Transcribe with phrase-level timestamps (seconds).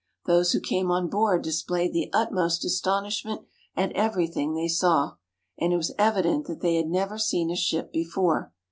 [0.25, 5.17] Those who came on board displayed the utmost astonishment at everything they saw,
[5.59, 8.51] and it was evident that they had never seen a ship before.